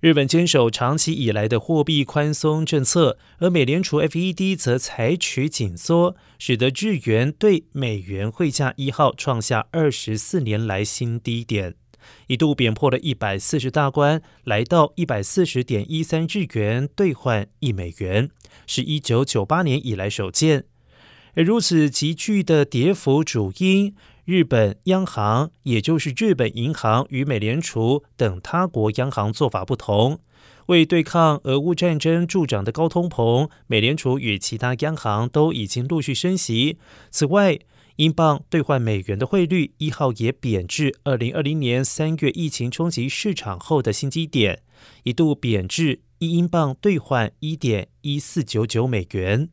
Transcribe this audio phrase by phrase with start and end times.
[0.00, 11.74] 日本坚守长期以来的货币宽松政策，而美联储 FED 则采取紧缩，使得日元对美元汇价一号创下二十四年来新低点，
[12.28, 18.30] 一度贬破了一百四十大关，来到一百四十点一三日元兑换一美元，
[18.66, 20.64] 是一九九八年以来首见。
[21.34, 23.94] 而如此急剧的跌幅，主因。
[24.30, 30.20] 日本央行，也就是日本银行与美联储等他国央行做法不同，
[30.66, 36.78] 为对抗俄乌战争助长的高通膨，美联储与其他央行都已经陆续升息。
[37.10, 37.58] 此外，
[37.96, 44.62] 英镑兑换美元的汇率一号也贬至二零二零年三月疫情冲击市场后的新低点，
[45.02, 49.48] 一度贬至一英镑兑换一点一四九九美元。